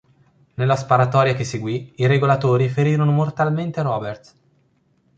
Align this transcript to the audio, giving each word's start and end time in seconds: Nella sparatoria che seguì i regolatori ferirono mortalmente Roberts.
Nella 0.55 0.75
sparatoria 0.77 1.35
che 1.35 1.43
seguì 1.43 1.93
i 1.97 2.07
regolatori 2.07 2.67
ferirono 2.69 3.11
mortalmente 3.11 3.83
Roberts. 3.83 4.35